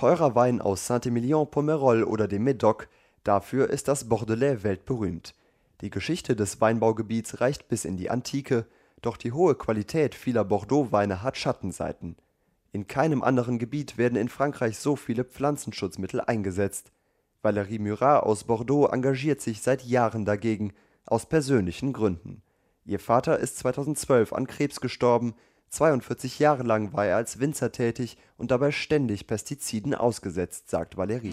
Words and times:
Teurer 0.00 0.34
Wein 0.34 0.62
aus 0.62 0.86
Saint-Émilion-Pomerol 0.86 2.04
oder 2.04 2.26
dem 2.26 2.48
Médoc, 2.48 2.88
dafür 3.22 3.68
ist 3.68 3.86
das 3.86 4.08
Bordelais 4.08 4.62
weltberühmt. 4.62 5.34
Die 5.82 5.90
Geschichte 5.90 6.34
des 6.34 6.58
Weinbaugebiets 6.58 7.42
reicht 7.42 7.68
bis 7.68 7.84
in 7.84 7.98
die 7.98 8.08
Antike, 8.08 8.64
doch 9.02 9.18
die 9.18 9.32
hohe 9.32 9.54
Qualität 9.56 10.14
vieler 10.14 10.42
Bordeauxweine 10.42 11.22
hat 11.22 11.36
Schattenseiten. 11.36 12.16
In 12.72 12.86
keinem 12.86 13.22
anderen 13.22 13.58
Gebiet 13.58 13.98
werden 13.98 14.16
in 14.16 14.30
Frankreich 14.30 14.78
so 14.78 14.96
viele 14.96 15.22
Pflanzenschutzmittel 15.22 16.22
eingesetzt. 16.22 16.92
Valérie 17.42 17.78
Murat 17.78 18.22
aus 18.22 18.44
Bordeaux 18.44 18.86
engagiert 18.86 19.42
sich 19.42 19.60
seit 19.60 19.84
Jahren 19.84 20.24
dagegen, 20.24 20.72
aus 21.04 21.26
persönlichen 21.26 21.92
Gründen. 21.92 22.40
Ihr 22.86 23.00
Vater 23.00 23.38
ist 23.38 23.58
2012 23.58 24.32
an 24.32 24.46
Krebs 24.46 24.80
gestorben 24.80 25.34
42 25.70 26.40
Jahre 26.40 26.64
lang 26.64 26.92
war 26.92 27.06
er 27.06 27.14
als 27.14 27.38
Winzer 27.38 27.70
tätig 27.70 28.18
und 28.36 28.50
dabei 28.50 28.72
ständig 28.72 29.28
Pestiziden 29.28 29.94
ausgesetzt, 29.94 30.68
sagt 30.68 30.96
Valérie. 30.96 31.32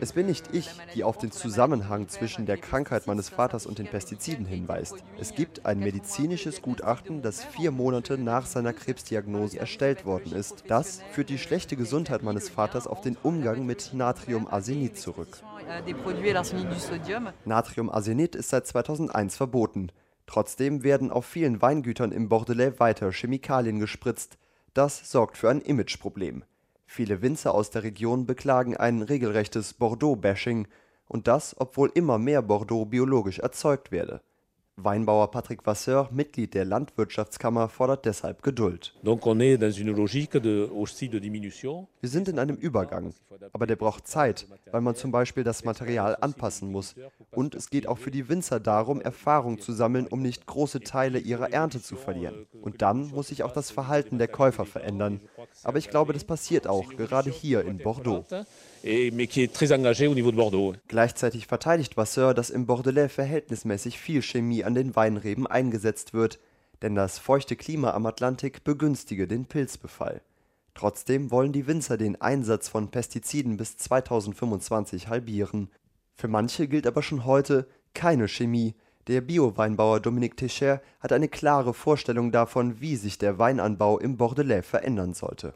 Es 0.00 0.12
bin 0.12 0.26
nicht 0.26 0.54
ich, 0.54 0.70
die 0.94 1.04
auf 1.04 1.18
den 1.18 1.30
Zusammenhang 1.30 2.08
zwischen 2.08 2.46
der 2.46 2.56
Krankheit 2.56 3.06
meines 3.06 3.28
Vaters 3.28 3.66
und 3.66 3.78
den 3.78 3.88
Pestiziden 3.88 4.46
hinweist. 4.46 5.04
Es 5.18 5.34
gibt 5.34 5.66
ein 5.66 5.80
medizinisches 5.80 6.62
Gutachten, 6.62 7.20
das 7.20 7.44
vier 7.44 7.72
Monate 7.72 8.16
nach 8.16 8.46
seiner 8.46 8.72
Krebsdiagnose 8.72 9.58
erstellt 9.58 10.06
worden 10.06 10.32
ist. 10.32 10.64
Das 10.66 11.02
führt 11.12 11.28
die 11.28 11.38
schlechte 11.38 11.76
Gesundheit 11.76 12.22
meines 12.22 12.48
Vaters 12.48 12.86
auf 12.86 13.02
den 13.02 13.18
Umgang 13.22 13.66
mit 13.66 13.92
Natriumarsenid 13.92 14.96
zurück. 14.96 15.42
Natriumarsenid 17.44 18.34
ist 18.34 18.48
seit 18.48 18.66
2001 18.66 19.36
verboten. 19.36 19.92
Trotzdem 20.30 20.84
werden 20.84 21.10
auf 21.10 21.26
vielen 21.26 21.60
Weingütern 21.60 22.12
im 22.12 22.28
Bordelais 22.28 22.78
weiter 22.78 23.10
Chemikalien 23.10 23.80
gespritzt. 23.80 24.38
Das 24.74 25.10
sorgt 25.10 25.36
für 25.36 25.50
ein 25.50 25.60
Imageproblem. 25.60 26.44
Viele 26.86 27.20
Winzer 27.20 27.52
aus 27.52 27.70
der 27.70 27.82
Region 27.82 28.26
beklagen 28.26 28.76
ein 28.76 29.02
regelrechtes 29.02 29.74
Bordeaux-Bashing, 29.74 30.68
und 31.08 31.26
das, 31.26 31.56
obwohl 31.58 31.90
immer 31.94 32.18
mehr 32.18 32.42
Bordeaux 32.42 32.84
biologisch 32.84 33.40
erzeugt 33.40 33.90
werde 33.90 34.20
Weinbauer 34.84 35.30
Patrick 35.30 35.66
Vasseur, 35.66 36.08
Mitglied 36.10 36.54
der 36.54 36.64
Landwirtschaftskammer, 36.64 37.68
fordert 37.68 38.04
deshalb 38.04 38.42
Geduld. 38.42 38.94
Wir 42.00 42.08
sind 42.08 42.28
in 42.28 42.38
einem 42.38 42.56
Übergang, 42.56 43.14
aber 43.52 43.66
der 43.66 43.76
braucht 43.76 44.06
Zeit, 44.06 44.46
weil 44.70 44.80
man 44.80 44.94
zum 44.94 45.10
Beispiel 45.12 45.44
das 45.44 45.64
Material 45.64 46.16
anpassen 46.20 46.70
muss. 46.70 46.94
Und 47.30 47.54
es 47.54 47.70
geht 47.70 47.86
auch 47.86 47.98
für 47.98 48.10
die 48.10 48.28
Winzer 48.28 48.60
darum, 48.60 49.00
Erfahrung 49.00 49.58
zu 49.58 49.72
sammeln, 49.72 50.06
um 50.06 50.22
nicht 50.22 50.46
große 50.46 50.80
Teile 50.80 51.18
ihrer 51.18 51.52
Ernte 51.52 51.80
zu 51.82 51.96
verlieren. 51.96 52.46
Und 52.60 52.82
dann 52.82 53.08
muss 53.08 53.28
sich 53.28 53.42
auch 53.42 53.52
das 53.52 53.70
Verhalten 53.70 54.18
der 54.18 54.28
Käufer 54.28 54.64
verändern. 54.64 55.20
Aber 55.62 55.78
ich 55.78 55.90
glaube, 55.90 56.12
das 56.12 56.24
passiert 56.24 56.66
auch, 56.66 56.88
gerade 56.96 57.30
hier 57.30 57.64
in 57.64 57.78
Bordeaux. 57.78 58.24
Gleichzeitig 60.88 61.46
verteidigt 61.46 61.96
Vasseur, 61.96 62.32
dass 62.32 62.50
im 62.50 62.66
Bordelais 62.66 63.08
verhältnismäßig 63.08 63.98
viel 63.98 64.22
Chemie 64.22 64.64
an 64.64 64.74
den 64.74 64.96
Weinreben 64.96 65.46
eingesetzt 65.46 66.14
wird, 66.14 66.38
denn 66.82 66.94
das 66.94 67.18
feuchte 67.18 67.56
Klima 67.56 67.92
am 67.92 68.06
Atlantik 68.06 68.64
begünstige 68.64 69.28
den 69.28 69.44
Pilzbefall. 69.44 70.22
Trotzdem 70.74 71.30
wollen 71.30 71.52
die 71.52 71.66
Winzer 71.66 71.98
den 71.98 72.20
Einsatz 72.20 72.68
von 72.68 72.90
Pestiziden 72.90 73.58
bis 73.58 73.76
2025 73.76 75.08
halbieren. 75.08 75.68
Für 76.14 76.28
manche 76.28 76.68
gilt 76.68 76.86
aber 76.86 77.02
schon 77.02 77.26
heute 77.26 77.66
keine 77.92 78.28
Chemie, 78.28 78.74
der 79.06 79.22
Bio-Weinbauer 79.22 80.00
Dominique 80.00 80.36
Técher 80.36 80.80
hat 81.00 81.12
eine 81.12 81.28
klare 81.28 81.72
Vorstellung 81.72 82.32
davon, 82.32 82.80
wie 82.80 82.96
sich 82.96 83.16
der 83.18 83.38
Weinanbau 83.38 83.98
im 83.98 84.16
Bordelais 84.16 84.62
verändern 84.62 85.14
sollte. 85.14 85.54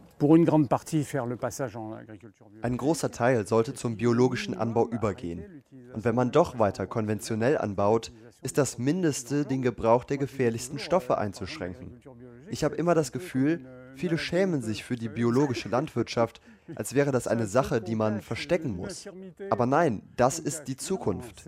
Ein 2.63 2.77
großer 2.77 3.11
Teil 3.11 3.47
sollte 3.47 3.75
zum 3.75 3.97
biologischen 3.97 4.57
Anbau 4.57 4.89
übergehen. 4.89 5.63
Und 5.93 6.05
wenn 6.05 6.15
man 6.15 6.33
doch 6.33 6.59
weiter 6.59 6.87
konventionell 6.87 7.59
anbaut, 7.59 8.13
ist 8.41 8.59
das 8.59 8.79
Mindeste, 8.79 9.45
den 9.45 9.63
Gebrauch 9.63 10.05
der 10.05 10.19
gefährlichsten 10.19 10.79
Stoffe 10.79 11.19
einzuschränken. 11.19 12.01
Ich 12.49 12.65
habe 12.65 12.75
immer 12.77 12.95
das 12.95 13.13
Gefühl, 13.13 13.65
viele 13.95 14.19
schämen 14.19 14.63
sich 14.63 14.85
für 14.85 14.97
die 14.97 15.09
biologische 15.09 15.69
Landwirtschaft, 15.69 16.41
als 16.75 16.95
wäre 16.95 17.13
das 17.13 17.27
eine 17.27 17.47
Sache, 17.47 17.81
die 17.81 17.95
man 17.95 18.21
verstecken 18.21 18.77
muss. 18.77 19.09
Aber 19.51 19.67
nein, 19.67 20.03
das 20.17 20.39
ist 20.39 20.65
die 20.65 20.77
Zukunft. 20.77 21.45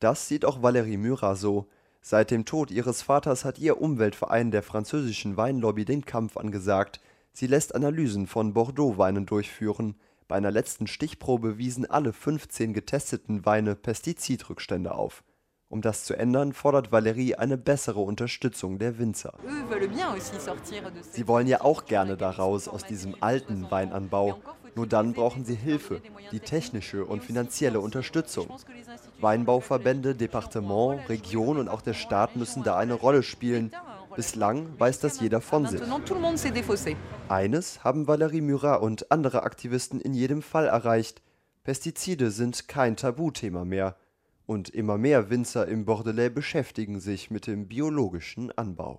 Das 0.00 0.28
sieht 0.28 0.44
auch 0.44 0.62
Valérie 0.62 0.98
Murat 0.98 1.38
so. 1.38 1.66
Seit 2.00 2.30
dem 2.30 2.44
Tod 2.44 2.70
ihres 2.70 3.02
Vaters 3.02 3.44
hat 3.44 3.58
ihr 3.58 3.80
Umweltverein 3.80 4.50
der 4.50 4.62
französischen 4.62 5.36
Weinlobby 5.36 5.84
den 5.84 6.04
Kampf 6.04 6.36
angesagt. 6.36 7.00
Sie 7.32 7.46
lässt 7.46 7.74
Analysen 7.74 8.26
von 8.26 8.54
Bordeaux-Weinen 8.54 9.26
durchführen. 9.26 9.96
Bei 10.28 10.36
einer 10.36 10.50
letzten 10.50 10.86
Stichprobe 10.86 11.58
wiesen 11.58 11.90
alle 11.90 12.12
15 12.12 12.72
getesteten 12.72 13.44
Weine 13.44 13.74
Pestizidrückstände 13.74 14.94
auf. 14.94 15.24
Um 15.70 15.82
das 15.82 16.04
zu 16.04 16.14
ändern, 16.14 16.54
fordert 16.54 16.92
Valérie 16.92 17.34
eine 17.34 17.58
bessere 17.58 18.00
Unterstützung 18.00 18.78
der 18.78 18.98
Winzer. 18.98 19.34
Sie 21.12 21.28
wollen 21.28 21.46
ja 21.46 21.60
auch 21.60 21.84
gerne 21.84 22.16
daraus 22.16 22.68
aus 22.68 22.84
diesem 22.84 23.16
alten 23.20 23.70
Weinanbau. 23.70 24.40
Nur 24.78 24.86
dann 24.86 25.12
brauchen 25.12 25.44
sie 25.44 25.56
Hilfe, 25.56 26.00
die 26.30 26.38
technische 26.38 27.04
und 27.04 27.24
finanzielle 27.24 27.80
Unterstützung. 27.80 28.46
Weinbauverbände, 29.20 30.14
Departement, 30.14 31.08
Region 31.08 31.58
und 31.58 31.68
auch 31.68 31.80
der 31.80 31.94
Staat 31.94 32.36
müssen 32.36 32.62
da 32.62 32.76
eine 32.76 32.94
Rolle 32.94 33.24
spielen. 33.24 33.72
Bislang 34.14 34.68
weiß 34.78 35.00
das 35.00 35.18
jeder 35.18 35.40
von 35.40 35.66
sich. 35.66 35.80
Eines 37.28 37.82
haben 37.82 38.06
Valérie 38.06 38.40
Murat 38.40 38.80
und 38.80 39.10
andere 39.10 39.42
Aktivisten 39.42 40.00
in 40.00 40.14
jedem 40.14 40.42
Fall 40.42 40.66
erreicht. 40.66 41.22
Pestizide 41.64 42.30
sind 42.30 42.68
kein 42.68 42.94
Tabuthema 42.94 43.64
mehr. 43.64 43.96
Und 44.46 44.68
immer 44.68 44.96
mehr 44.96 45.28
Winzer 45.28 45.66
im 45.66 45.86
Bordelais 45.86 46.30
beschäftigen 46.30 47.00
sich 47.00 47.32
mit 47.32 47.48
dem 47.48 47.66
biologischen 47.66 48.56
Anbau. 48.56 48.96